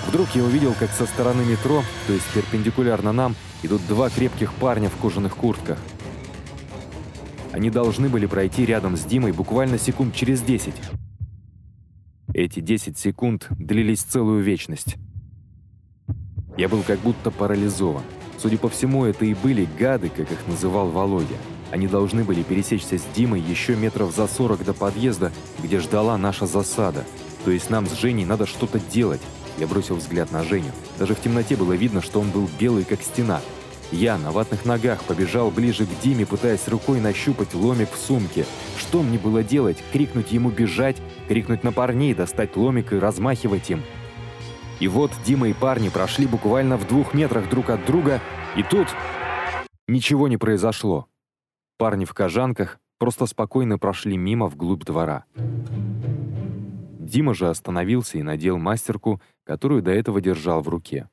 Вдруг 0.06 0.28
я 0.34 0.44
увидел, 0.44 0.74
как 0.78 0.90
со 0.90 1.06
стороны 1.06 1.44
метро, 1.44 1.82
то 2.06 2.12
есть 2.12 2.26
перпендикулярно 2.32 3.12
нам, 3.12 3.34
идут 3.62 3.86
два 3.86 4.08
крепких 4.08 4.52
парня 4.54 4.88
в 4.88 4.96
кожаных 4.96 5.36
куртках. 5.36 5.78
Они 7.52 7.70
должны 7.70 8.08
были 8.08 8.26
пройти 8.26 8.64
рядом 8.64 8.96
с 8.96 9.04
Димой 9.04 9.32
буквально 9.32 9.78
секунд 9.78 10.14
через 10.14 10.40
10. 10.42 10.74
Эти 12.34 12.60
10 12.60 12.96
секунд 12.98 13.46
длились 13.50 14.02
целую 14.02 14.42
вечность. 14.42 14.96
Я 16.56 16.68
был 16.68 16.82
как 16.82 17.00
будто 17.00 17.30
парализован. 17.30 18.02
Судя 18.38 18.58
по 18.58 18.68
всему, 18.68 19.04
это 19.04 19.24
и 19.24 19.34
были 19.34 19.68
гады, 19.78 20.08
как 20.08 20.30
их 20.30 20.46
называл 20.46 20.88
Володя. 20.88 21.36
Они 21.70 21.86
должны 21.86 22.24
были 22.24 22.42
пересечься 22.42 22.98
с 22.98 23.02
Димой 23.14 23.40
еще 23.40 23.76
метров 23.76 24.14
за 24.14 24.26
40 24.26 24.64
до 24.64 24.72
подъезда, 24.72 25.32
где 25.62 25.80
ждала 25.80 26.16
наша 26.16 26.46
засада. 26.46 27.04
То 27.44 27.50
есть 27.50 27.70
нам 27.70 27.86
с 27.86 27.92
Женей 27.92 28.24
надо 28.24 28.46
что-то 28.46 28.78
делать, 28.78 29.20
я 29.58 29.66
бросил 29.66 29.96
взгляд 29.96 30.30
на 30.32 30.44
Женю. 30.44 30.70
Даже 30.98 31.14
в 31.14 31.20
темноте 31.20 31.56
было 31.56 31.72
видно, 31.72 32.02
что 32.02 32.20
он 32.20 32.30
был 32.30 32.48
белый, 32.58 32.84
как 32.84 33.02
стена. 33.02 33.40
Я 33.90 34.18
на 34.18 34.32
ватных 34.32 34.66
ногах 34.66 35.02
побежал 35.04 35.50
ближе 35.50 35.86
к 35.86 36.00
Диме, 36.02 36.26
пытаясь 36.26 36.68
рукой 36.68 37.00
нащупать 37.00 37.54
ломик 37.54 37.90
в 37.90 37.96
сумке. 37.96 38.44
Что 38.76 39.02
мне 39.02 39.18
было 39.18 39.42
делать? 39.42 39.82
Крикнуть 39.92 40.30
ему 40.30 40.50
бежать? 40.50 40.96
Крикнуть 41.26 41.64
на 41.64 41.72
парней, 41.72 42.14
достать 42.14 42.56
ломик 42.56 42.92
и 42.92 42.98
размахивать 42.98 43.70
им? 43.70 43.82
И 44.80 44.88
вот 44.88 45.10
Дима 45.24 45.48
и 45.48 45.54
парни 45.54 45.88
прошли 45.88 46.26
буквально 46.26 46.76
в 46.76 46.86
двух 46.86 47.14
метрах 47.14 47.48
друг 47.48 47.70
от 47.70 47.84
друга, 47.86 48.20
и 48.56 48.62
тут 48.62 48.88
ничего 49.88 50.28
не 50.28 50.36
произошло. 50.36 51.06
Парни 51.78 52.04
в 52.04 52.12
кожанках 52.12 52.78
просто 52.98 53.26
спокойно 53.26 53.78
прошли 53.78 54.16
мимо 54.16 54.46
вглубь 54.46 54.84
двора. 54.84 55.24
Дима 57.08 57.32
же 57.32 57.48
остановился 57.48 58.18
и 58.18 58.22
надел 58.22 58.58
мастерку, 58.58 59.22
которую 59.44 59.80
до 59.80 59.90
этого 59.90 60.20
держал 60.20 60.60
в 60.60 60.68
руке. 60.68 61.08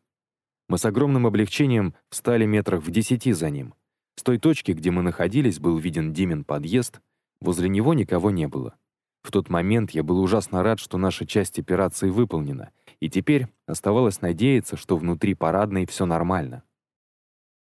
Мы 0.68 0.78
с 0.78 0.84
огромным 0.84 1.26
облегчением 1.26 1.94
встали 2.10 2.46
метрах 2.46 2.84
в 2.84 2.92
десяти 2.92 3.32
за 3.32 3.50
ним. 3.50 3.74
С 4.18 4.24
той 4.24 4.38
точки, 4.38 4.74
где 4.74 4.92
мы 4.92 5.04
находились, 5.04 5.58
был 5.58 5.78
виден 5.78 6.12
Димин 6.12 6.44
подъезд, 6.44 7.00
возле 7.40 7.70
него 7.70 7.94
никого 7.94 8.30
не 8.30 8.46
было. 8.50 8.76
В 9.24 9.32
тот 9.32 9.50
момент 9.50 9.92
я 9.92 10.04
был 10.04 10.20
ужасно 10.20 10.64
рад, 10.64 10.80
что 10.80 10.98
наша 10.98 11.26
часть 11.26 11.60
операции 11.60 12.10
выполнена, 12.10 12.72
и 13.00 13.10
теперь 13.10 13.48
оставалось 13.66 14.20
надеяться, 14.20 14.76
что 14.76 14.98
внутри 14.98 15.34
парадной 15.34 15.86
все 15.86 16.06
нормально. 16.06 16.64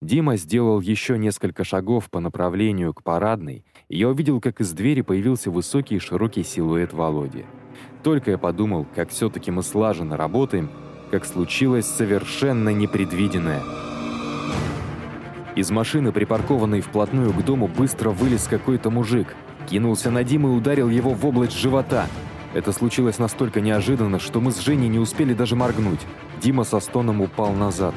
Дима 0.01 0.37
сделал 0.37 0.81
еще 0.81 1.19
несколько 1.19 1.63
шагов 1.63 2.09
по 2.09 2.19
направлению 2.19 2.95
к 2.95 3.03
парадной, 3.03 3.63
и 3.89 3.99
я 3.99 4.09
увидел, 4.09 4.41
как 4.41 4.59
из 4.59 4.73
двери 4.73 5.01
появился 5.01 5.51
высокий 5.51 5.97
и 5.97 5.99
широкий 5.99 6.43
силуэт 6.43 6.93
Володи. 6.93 7.45
Только 8.03 8.31
я 8.31 8.37
подумал, 8.37 8.85
как 8.93 9.09
все-таки 9.09 9.49
мы 9.49 9.63
слаженно 9.63 10.17
работаем, 10.17 10.69
как 11.09 11.25
случилось 11.25 11.85
совершенно 11.85 12.69
непредвиденное. 12.69 13.61
Из 15.55 15.71
машины, 15.71 16.11
припаркованной 16.11 16.81
вплотную 16.81 17.31
к 17.31 17.45
дому, 17.45 17.67
быстро 17.67 18.09
вылез 18.09 18.47
какой-то 18.47 18.89
мужик. 18.89 19.35
Кинулся 19.69 20.11
на 20.11 20.23
Диму 20.23 20.49
и 20.49 20.57
ударил 20.57 20.89
его 20.89 21.11
в 21.11 21.25
область 21.25 21.57
живота. 21.57 22.07
Это 22.53 22.73
случилось 22.73 23.19
настолько 23.19 23.61
неожиданно, 23.61 24.19
что 24.19 24.41
мы 24.41 24.51
с 24.51 24.59
Женей 24.59 24.89
не 24.89 24.99
успели 24.99 25.33
даже 25.33 25.55
моргнуть. 25.55 26.01
Дима 26.41 26.65
со 26.65 26.79
стоном 26.79 27.21
упал 27.21 27.53
назад. 27.53 27.95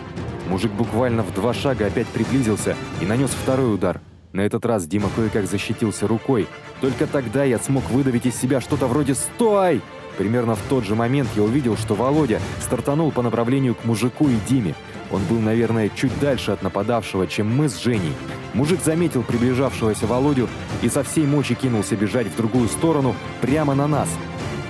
Мужик 0.48 0.70
буквально 0.70 1.22
в 1.22 1.34
два 1.34 1.52
шага 1.52 1.86
опять 1.86 2.06
приблизился 2.06 2.76
и 3.00 3.06
нанес 3.06 3.30
второй 3.30 3.74
удар. 3.74 4.00
На 4.32 4.42
этот 4.42 4.64
раз 4.66 4.86
Дима 4.86 5.08
кое-как 5.16 5.46
защитился 5.46 6.06
рукой. 6.06 6.46
Только 6.80 7.06
тогда 7.06 7.42
я 7.42 7.58
смог 7.58 7.88
выдавить 7.90 8.26
из 8.26 8.36
себя 8.36 8.60
что-то 8.60 8.86
вроде 8.86 9.14
«Стой!». 9.14 9.80
Примерно 10.18 10.54
в 10.54 10.62
тот 10.68 10.84
же 10.84 10.94
момент 10.94 11.28
я 11.36 11.42
увидел, 11.42 11.76
что 11.76 11.94
Володя 11.94 12.40
стартанул 12.60 13.12
по 13.12 13.22
направлению 13.22 13.74
к 13.74 13.84
мужику 13.84 14.28
и 14.28 14.36
Диме. 14.48 14.74
Он 15.10 15.22
был, 15.24 15.38
наверное, 15.40 15.90
чуть 15.94 16.18
дальше 16.20 16.52
от 16.52 16.62
нападавшего, 16.62 17.26
чем 17.26 17.54
мы 17.54 17.68
с 17.68 17.78
Женей. 17.78 18.12
Мужик 18.54 18.80
заметил 18.82 19.22
приближавшегося 19.22 20.06
Володю 20.06 20.48
и 20.82 20.88
со 20.88 21.02
всей 21.02 21.26
мочи 21.26 21.54
кинулся 21.54 21.96
бежать 21.96 22.28
в 22.28 22.36
другую 22.36 22.68
сторону, 22.68 23.14
прямо 23.40 23.74
на 23.74 23.86
нас. 23.86 24.08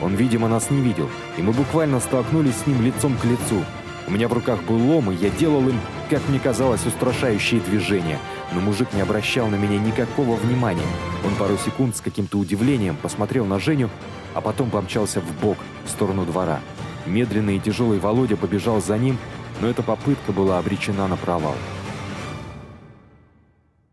Он, 0.03 0.15
видимо, 0.15 0.49
нас 0.49 0.71
не 0.71 0.81
видел, 0.81 1.09
и 1.39 1.43
мы 1.43 1.53
буквально 1.53 2.01
столкнулись 2.01 2.57
с 2.57 2.67
ним 2.67 2.83
лицом 2.83 3.17
к 3.17 3.25
лицу. 3.25 3.65
У 4.09 4.11
меня 4.11 4.29
в 4.29 4.33
руках 4.33 4.63
был 4.65 4.77
лом, 4.77 5.11
и 5.11 5.17
я 5.17 5.31
делал 5.31 5.69
им, 5.69 5.81
как 6.09 6.27
мне 6.29 6.39
казалось, 6.39 6.87
устрашающие 6.87 7.61
движения. 7.61 8.19
Но 8.53 8.61
мужик 8.61 8.93
не 8.93 9.01
обращал 9.01 9.49
на 9.49 9.57
меня 9.57 9.79
никакого 9.79 10.37
внимания. 10.37 10.87
Он 11.25 11.35
пару 11.37 11.57
секунд 11.59 11.97
с 11.97 12.01
каким-то 12.01 12.39
удивлением 12.39 12.97
посмотрел 12.97 13.45
на 13.45 13.59
Женю, 13.59 13.91
а 14.35 14.41
потом 14.41 14.71
помчался 14.71 15.21
в 15.21 15.41
бок, 15.41 15.59
в 15.85 15.89
сторону 15.89 16.25
двора. 16.25 16.61
Медленный 17.07 17.57
и 17.57 17.61
тяжелый 17.61 17.99
Володя 17.99 18.37
побежал 18.37 18.81
за 18.81 18.99
ним, 18.99 19.19
но 19.61 19.69
эта 19.69 19.83
попытка 19.83 20.33
была 20.33 20.59
обречена 20.59 21.09
на 21.09 21.17
провал. 21.17 21.55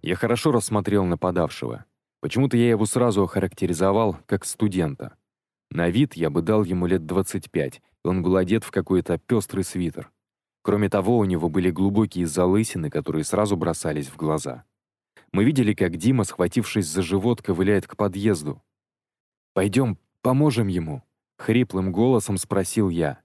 Я 0.02 0.16
хорошо 0.16 0.52
рассмотрел 0.52 1.06
нападавшего. 1.06 1.86
Почему-то 2.20 2.58
я 2.58 2.70
его 2.70 2.86
сразу 2.86 3.24
охарактеризовал 3.24 4.18
как 4.26 4.46
студента. 4.46 5.16
На 5.70 5.90
вид 5.90 6.14
я 6.16 6.30
бы 6.30 6.42
дал 6.42 6.64
ему 6.64 6.86
лет 6.86 7.06
25, 7.06 7.82
он 8.04 8.22
был 8.22 8.36
одет 8.36 8.64
в 8.64 8.72
какой-то 8.72 9.18
пестрый 9.18 9.64
свитер. 9.64 10.13
Кроме 10.64 10.90
того, 10.90 11.18
у 11.18 11.26
него 11.26 11.50
были 11.50 11.70
глубокие 11.70 12.26
залысины, 12.26 12.90
которые 12.90 13.26
сразу 13.26 13.58
бросались 13.58 14.08
в 14.08 14.16
глаза. 14.16 14.64
Мы 15.34 15.44
видели, 15.44 15.74
как 15.74 15.98
Дима, 15.98 16.24
схватившись 16.24 16.88
за 16.88 17.02
живот, 17.02 17.42
ковыляет 17.42 17.86
к 17.86 17.98
подъезду. 17.98 18.64
«Пойдем, 19.54 20.00
поможем 20.22 20.68
ему»,— 20.68 21.04
хриплым 21.38 21.92
голосом 21.92 22.38
спросил 22.38 22.90
я. 22.90 23.20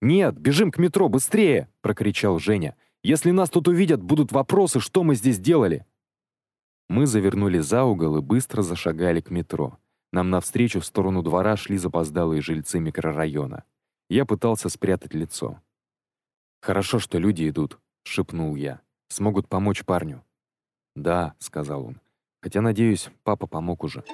«Нет, 0.00 0.38
бежим 0.38 0.70
к 0.70 0.78
метро, 0.78 1.10
быстрее!»— 1.10 1.68
прокричал 1.82 2.38
Женя. 2.38 2.76
«Если 3.02 3.30
нас 3.30 3.50
тут 3.50 3.68
увидят, 3.68 4.02
будут 4.02 4.32
вопросы, 4.32 4.80
что 4.80 5.04
мы 5.04 5.16
здесь 5.16 5.38
делали!» 5.38 5.84
Мы 6.88 7.06
завернули 7.06 7.58
за 7.58 7.84
угол 7.84 8.16
и 8.16 8.22
быстро 8.22 8.62
зашагали 8.62 9.20
к 9.20 9.30
метро. 9.30 9.78
Нам 10.12 10.30
навстречу 10.30 10.80
в 10.80 10.86
сторону 10.86 11.22
двора 11.22 11.56
шли 11.56 11.76
запоздалые 11.76 12.40
жильцы 12.40 12.80
микрорайона. 12.80 13.64
Я 14.08 14.24
пытался 14.24 14.68
спрятать 14.70 15.14
лицо. 15.14 15.60
«Хорошо, 16.60 16.98
что 16.98 17.18
люди 17.18 17.48
идут»,— 17.48 17.78
шепнул 18.04 18.54
я. 18.54 18.80
«Смогут 19.08 19.48
помочь 19.48 19.84
парню». 19.84 20.24
«Да»,— 20.94 21.34
сказал 21.38 21.86
он. 21.86 22.00
«Хотя, 22.42 22.60
надеюсь, 22.60 23.10
папа 23.22 23.46
помог 23.46 23.84
уже». 23.84 24.04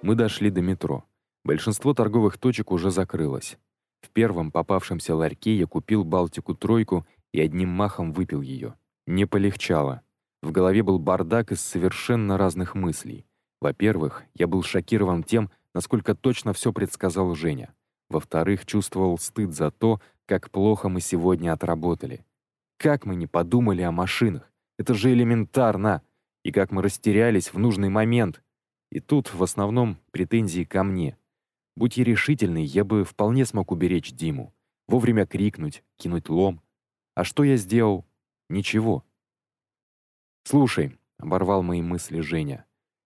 Мы 0.00 0.14
дошли 0.14 0.50
до 0.50 0.62
метро. 0.62 1.04
Большинство 1.44 1.92
торговых 1.92 2.38
точек 2.38 2.70
уже 2.70 2.90
закрылось. 2.90 3.58
В 4.00 4.10
первом 4.10 4.50
попавшемся 4.50 5.14
ларьке 5.14 5.56
я 5.56 5.66
купил 5.66 6.04
Балтику-тройку 6.04 7.06
и 7.32 7.40
одним 7.40 7.68
махом 7.68 8.12
выпил 8.12 8.40
ее. 8.40 8.74
Не 9.06 9.26
полегчало. 9.26 10.02
В 10.42 10.52
голове 10.52 10.82
был 10.82 10.98
бардак 10.98 11.52
из 11.52 11.60
совершенно 11.60 12.38
разных 12.38 12.74
мыслей. 12.74 13.26
Во-первых, 13.60 14.24
я 14.34 14.46
был 14.46 14.62
шокирован 14.62 15.24
тем, 15.24 15.50
насколько 15.74 16.14
точно 16.14 16.52
все 16.52 16.72
предсказал 16.72 17.34
Женя. 17.34 17.74
Во-вторых, 18.08 18.64
чувствовал 18.64 19.18
стыд 19.18 19.52
за 19.52 19.70
то, 19.70 20.00
как 20.26 20.50
плохо 20.50 20.88
мы 20.88 21.00
сегодня 21.00 21.52
отработали. 21.52 22.24
Как 22.76 23.06
мы 23.06 23.16
не 23.16 23.26
подумали 23.26 23.82
о 23.82 23.92
машинах? 23.92 24.50
Это 24.78 24.94
же 24.94 25.12
элементарно! 25.12 26.02
И 26.44 26.52
как 26.52 26.70
мы 26.70 26.82
растерялись 26.82 27.52
в 27.52 27.58
нужный 27.58 27.88
момент. 27.88 28.42
И 28.90 29.00
тут, 29.00 29.34
в 29.34 29.42
основном, 29.42 29.98
претензии 30.12 30.64
ко 30.64 30.82
мне. 30.82 31.18
Будь 31.76 31.96
я 31.96 32.04
решительный, 32.04 32.64
я 32.64 32.84
бы 32.84 33.04
вполне 33.04 33.44
смог 33.44 33.70
уберечь 33.70 34.12
Диму. 34.12 34.54
Вовремя 34.86 35.26
крикнуть, 35.26 35.82
кинуть 35.96 36.28
лом. 36.28 36.62
А 37.14 37.24
что 37.24 37.44
я 37.44 37.56
сделал? 37.56 38.06
Ничего. 38.48 39.04
«Слушай»,— 40.44 40.96
оборвал 41.18 41.62
мои 41.62 41.82
мысли 41.82 42.20
Женя, 42.20 42.64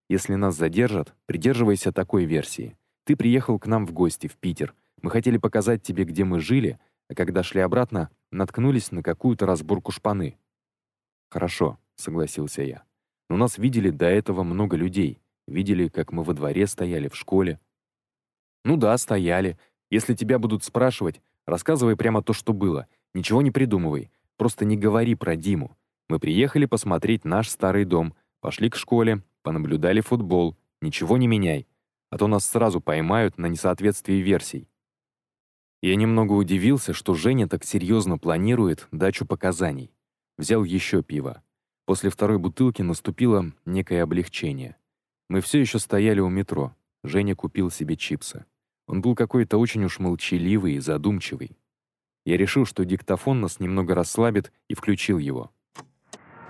«если 0.08 0.34
нас 0.36 0.54
задержат, 0.54 1.12
придерживайся 1.26 1.90
такой 1.90 2.24
версии. 2.24 2.76
Ты 3.04 3.16
приехал 3.16 3.58
к 3.58 3.66
нам 3.66 3.84
в 3.84 3.92
гости 3.92 4.28
в 4.28 4.36
Питер, 4.36 4.76
мы 5.02 5.10
хотели 5.10 5.36
показать 5.36 5.82
тебе, 5.82 6.04
где 6.04 6.24
мы 6.24 6.40
жили, 6.40 6.78
а 7.08 7.14
когда 7.14 7.42
шли 7.42 7.60
обратно, 7.60 8.10
наткнулись 8.30 8.90
на 8.92 9.02
какую-то 9.02 9.46
разборку 9.46 9.92
шпаны». 9.92 10.38
«Хорошо»,— 11.30 11.78
согласился 11.96 12.62
я. 12.62 12.84
«Но 13.28 13.36
нас 13.36 13.58
видели 13.58 13.90
до 13.90 14.06
этого 14.06 14.42
много 14.42 14.76
людей. 14.76 15.20
Видели, 15.46 15.88
как 15.88 16.12
мы 16.12 16.22
во 16.22 16.34
дворе 16.34 16.66
стояли, 16.66 17.08
в 17.08 17.16
школе». 17.16 17.60
«Ну 18.64 18.76
да, 18.76 18.96
стояли. 18.96 19.58
Если 19.90 20.14
тебя 20.14 20.38
будут 20.38 20.64
спрашивать, 20.64 21.20
рассказывай 21.46 21.96
прямо 21.96 22.22
то, 22.22 22.32
что 22.32 22.52
было. 22.52 22.86
Ничего 23.12 23.42
не 23.42 23.50
придумывай. 23.50 24.10
Просто 24.36 24.64
не 24.64 24.76
говори 24.76 25.14
про 25.14 25.36
Диму. 25.36 25.76
Мы 26.08 26.18
приехали 26.18 26.66
посмотреть 26.66 27.24
наш 27.24 27.48
старый 27.48 27.84
дом, 27.84 28.14
пошли 28.40 28.68
к 28.70 28.76
школе, 28.76 29.22
понаблюдали 29.42 30.00
футбол. 30.00 30.56
Ничего 30.80 31.16
не 31.16 31.26
меняй, 31.26 31.66
а 32.10 32.18
то 32.18 32.26
нас 32.26 32.44
сразу 32.44 32.80
поймают 32.80 33.38
на 33.38 33.46
несоответствии 33.46 34.16
версий. 34.16 34.68
Я 35.82 35.96
немного 35.96 36.32
удивился, 36.32 36.92
что 36.92 37.14
Женя 37.14 37.48
так 37.48 37.64
серьезно 37.64 38.16
планирует 38.16 38.86
дачу 38.92 39.26
показаний. 39.26 39.92
Взял 40.38 40.62
еще 40.62 41.02
пиво. 41.02 41.42
После 41.86 42.08
второй 42.08 42.38
бутылки 42.38 42.82
наступило 42.82 43.52
некое 43.66 44.04
облегчение. 44.04 44.76
Мы 45.28 45.40
все 45.40 45.58
еще 45.58 45.80
стояли 45.80 46.20
у 46.20 46.28
метро. 46.28 46.72
Женя 47.02 47.34
купил 47.34 47.68
себе 47.70 47.96
чипсы. 47.96 48.44
Он 48.86 49.00
был 49.00 49.16
какой-то 49.16 49.58
очень 49.58 49.84
уж 49.84 49.98
молчаливый 49.98 50.74
и 50.74 50.78
задумчивый. 50.78 51.56
Я 52.24 52.36
решил, 52.36 52.64
что 52.64 52.84
диктофон 52.84 53.40
нас 53.40 53.58
немного 53.58 53.96
расслабит, 53.96 54.52
и 54.68 54.74
включил 54.74 55.18
его. 55.18 55.50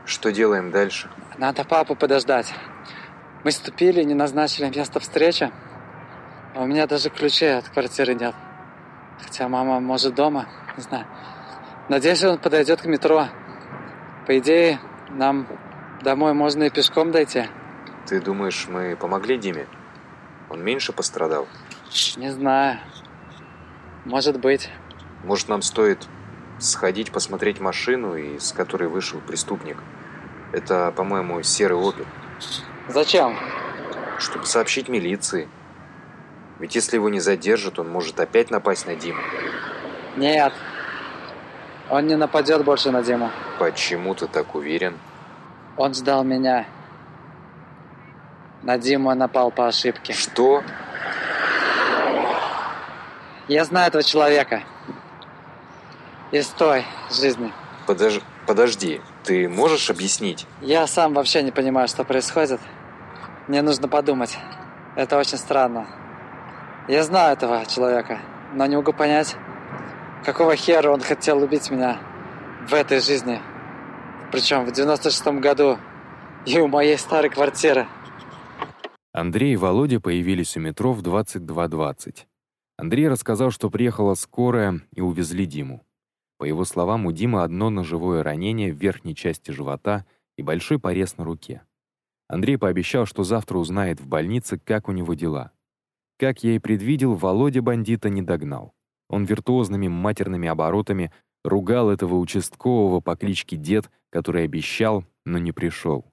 Что 0.05 0.31
делаем 0.31 0.71
дальше? 0.71 1.11
Надо 1.39 1.65
папу 1.65 1.97
подождать. 1.97 2.53
Мы 3.45 3.53
ступили, 3.53 4.03
не 4.03 4.15
назначили 4.15 4.69
место 4.69 5.01
встречи. 5.01 5.51
А 6.55 6.63
у 6.63 6.67
меня 6.67 6.87
даже 6.87 7.09
ключей 7.09 7.57
от 7.57 7.69
квартиры 7.71 8.15
нет. 8.15 8.35
Хотя 9.21 9.49
мама 9.49 9.81
может 9.81 10.15
дома, 10.15 10.47
не 10.77 10.83
знаю. 10.83 11.07
Надеюсь, 11.89 12.23
он 12.23 12.39
подойдет 12.39 12.83
к 12.83 12.87
метро. 12.87 13.27
По 14.27 14.39
идее, 14.39 14.81
нам 15.11 15.47
домой 16.03 16.33
можно 16.33 16.65
и 16.65 16.71
пешком 16.71 17.11
дойти. 17.11 17.49
Ты 18.07 18.21
думаешь, 18.21 18.67
мы 18.69 18.97
помогли 18.97 19.37
Диме? 19.37 19.67
Он 20.49 20.63
меньше 20.63 20.93
пострадал? 20.93 21.47
Не 22.17 22.31
знаю. 22.31 22.79
Может 24.05 24.41
быть. 24.41 24.71
Может, 25.25 25.49
нам 25.49 25.63
стоит 25.63 26.07
сходить 26.59 27.13
посмотреть 27.13 27.61
машину, 27.61 28.17
из 28.17 28.53
которой 28.53 28.89
вышел 28.89 29.21
преступник? 29.21 29.79
Это, 30.53 30.93
по-моему, 30.93 31.43
серый 31.43 31.79
опель. 31.79 32.07
Зачем? 32.89 33.37
Чтобы 34.19 34.47
сообщить 34.47 34.89
милиции. 34.89 35.49
Ведь 36.63 36.77
если 36.77 36.95
его 36.95 37.09
не 37.09 37.19
задержат, 37.19 37.81
он 37.81 37.91
может 37.91 38.21
опять 38.21 38.53
напасть 38.53 38.87
на 38.87 38.95
Диму. 38.95 39.21
Нет. 40.17 40.53
Он 41.91 42.07
не 42.07 42.15
нападет 42.15 42.65
больше 42.65 42.93
на 42.93 43.03
Диму. 43.03 43.33
Почему 43.59 44.15
ты 44.15 44.29
так 44.29 44.55
уверен? 44.55 44.97
Он 45.77 45.93
ждал 45.93 46.23
меня. 46.23 46.67
На 48.63 48.79
Диму 48.79 49.13
напал 49.13 49.51
по 49.51 49.67
ошибке. 49.67 50.13
Что? 50.13 50.63
Я 53.49 53.65
знаю 53.65 53.89
этого 53.89 54.05
человека. 54.05 54.63
Из 56.31 56.47
той 56.47 56.85
жизни. 57.11 57.53
Подож... 57.89 58.21
Подожди, 58.47 59.01
ты 59.25 59.49
можешь 59.49 59.91
объяснить? 59.91 60.47
Я 60.61 60.87
сам 60.87 61.15
вообще 61.15 61.43
не 61.43 61.51
понимаю, 61.51 61.89
что 61.89 62.05
происходит. 62.05 62.61
Мне 63.49 63.63
нужно 63.63 63.89
подумать. 63.89 64.39
Это 64.95 65.19
очень 65.19 65.39
странно. 65.39 65.89
Я 66.89 67.05
знаю 67.05 67.35
этого 67.35 67.65
человека, 67.67 68.21
но 68.55 68.67
не 68.67 68.75
могу 68.75 68.93
понять, 68.93 69.37
какого 70.25 70.57
хера 70.57 70.91
он 70.91 71.01
хотел 71.01 71.41
убить 71.41 71.71
меня 71.71 72.01
в 72.67 72.75
этой 72.75 73.01
жизни. 73.01 73.41
Причем 74.33 74.65
в 74.65 74.71
96-м 74.71 75.41
году 75.41 75.79
и 76.45 76.59
у 76.59 76.67
моей 76.67 76.99
старой 76.99 77.31
квартиры. 77.31 77.87
Андрей 79.13 79.53
и 79.53 79.57
Володя 79.57 80.01
появились 80.01 80.57
у 80.57 80.61
метро 80.61 80.93
в 80.93 81.03
22.20. 81.03 82.25
Андрей 82.79 83.09
рассказал, 83.09 83.53
что 83.53 83.71
приехала 83.71 84.15
скорая 84.15 84.81
и 84.93 85.01
увезли 85.01 85.47
Диму. 85.47 85.87
По 86.39 86.45
его 86.45 86.65
словам, 86.65 87.07
у 87.07 87.13
Димы 87.13 87.45
одно 87.45 87.71
ножевое 87.71 88.23
ранение 88.23 88.73
в 88.73 88.77
верхней 88.77 89.15
части 89.15 89.53
живота 89.53 90.05
и 90.37 90.43
большой 90.43 90.81
порез 90.81 91.17
на 91.17 91.25
руке. 91.25 91.63
Андрей 92.27 92.59
пообещал, 92.59 93.07
что 93.07 93.23
завтра 93.23 93.59
узнает 93.59 94.01
в 94.01 94.09
больнице, 94.09 94.59
как 94.59 94.89
у 94.89 94.93
него 94.93 95.15
дела. 95.15 95.53
Как 96.23 96.45
я 96.45 96.55
и 96.55 96.61
предвидел, 96.61 97.17
Володя 97.17 97.63
бандита 97.63 98.09
не 98.09 98.23
догнал. 98.23 98.77
Он 99.09 99.25
виртуозными 99.25 99.89
матерными 99.89 100.47
оборотами 100.47 101.11
ругал 101.43 101.91
этого 101.91 102.15
участкового 102.15 103.01
по 103.01 103.17
кличке 103.17 103.57
Дед, 103.57 103.91
который 104.09 104.45
обещал, 104.45 105.05
но 105.25 105.39
не 105.39 105.51
пришел. 105.51 106.07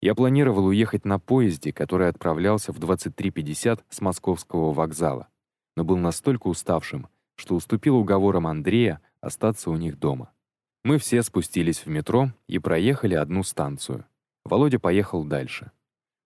Я 0.00 0.14
планировал 0.14 0.64
уехать 0.64 1.04
на 1.04 1.18
поезде, 1.18 1.70
который 1.70 2.08
отправлялся 2.08 2.72
в 2.72 2.78
23.50 2.78 3.82
с 3.90 4.00
московского 4.00 4.72
вокзала, 4.72 5.28
но 5.76 5.84
был 5.84 5.98
настолько 5.98 6.46
уставшим, 6.46 7.08
что 7.34 7.56
уступил 7.56 7.98
уговорам 7.98 8.46
Андрея 8.46 9.02
остаться 9.20 9.68
у 9.68 9.76
них 9.76 9.98
дома. 9.98 10.32
Мы 10.82 10.96
все 10.96 11.22
спустились 11.22 11.84
в 11.84 11.88
метро 11.88 12.30
и 12.46 12.58
проехали 12.58 13.16
одну 13.16 13.42
станцию. 13.42 14.06
Володя 14.46 14.78
поехал 14.78 15.24
дальше. 15.24 15.72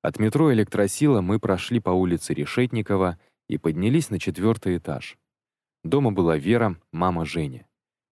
От 0.06 0.20
метро 0.20 0.52
«Электросила» 0.52 1.20
мы 1.20 1.40
прошли 1.40 1.80
по 1.80 1.90
улице 1.90 2.32
Решетникова 2.32 3.18
и 3.48 3.58
поднялись 3.58 4.08
на 4.08 4.20
четвертый 4.20 4.76
этаж. 4.76 5.18
Дома 5.82 6.12
была 6.12 6.36
Вера, 6.36 6.76
мама 6.92 7.24
Жени. 7.24 7.66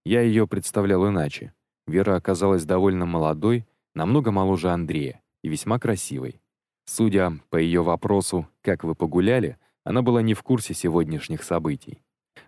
Я 0.05 0.23
ее 0.23 0.49
представлял 0.49 1.09
иначе. 1.09 1.55
Вера 1.87 2.17
оказалась 2.17 2.65
довольно 2.65 3.07
молодой, 3.07 3.65
намного 3.95 4.33
моложе 4.33 4.71
Андрея 4.71 5.23
и 5.45 5.49
весьма 5.49 5.79
красивой. 5.79 6.41
Судя 6.87 7.35
по 7.49 7.59
ее 7.59 7.85
вопросу 7.85 8.49
«Как 8.61 8.83
вы 8.83 8.97
погуляли?», 8.97 9.57
она 9.85 10.03
была 10.03 10.21
не 10.21 10.35
в 10.35 10.43
курсе 10.43 10.75
сегодняшних 10.75 11.45
событий. 11.45 12.03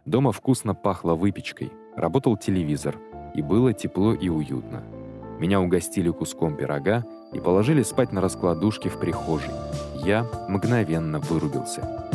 Дома 0.07 0.33
вкусно 0.33 0.75
пахло 0.75 1.15
выпечкой, 1.15 1.71
работал 1.95 2.37
телевизор, 2.37 2.99
и 3.37 3.43
было 3.43 3.73
тепло 3.73 4.13
и 4.13 4.29
уютно. 4.29 4.83
Меня 5.39 5.61
угостили 5.61 6.11
куском 6.11 6.57
пирога 6.57 7.07
и 7.33 7.41
положили 7.41 7.83
спать 7.83 8.13
на 8.13 8.21
раскладушке 8.21 8.89
в 8.89 8.99
прихожей. 8.99 9.51
Я 9.95 10.27
мгновенно 10.49 11.19
вырубился. 11.19 12.09